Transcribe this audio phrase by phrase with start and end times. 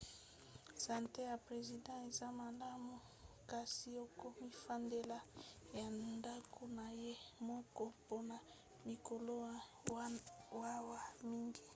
[0.83, 2.95] sante ya president eza malamu
[3.51, 5.17] kasi akomifandela
[5.73, 5.83] na
[6.19, 7.13] ndako na ye
[7.49, 8.35] moko mpona
[8.87, 9.33] mikolo
[10.61, 11.61] mawa mingi